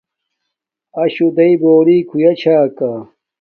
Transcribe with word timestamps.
اِشݸ 1.01 1.27
دئی 1.35 1.53
بݸرݵک 1.61 2.07
ہݸُیݳ 2.11 2.31
چھݳ 2.39 2.57
کݳ. 2.77 2.91